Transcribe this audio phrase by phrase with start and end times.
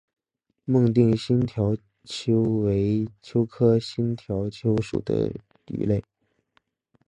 [0.65, 5.31] 孟定新条鳅为鳅科新条鳅属的
[5.67, 6.03] 鱼类。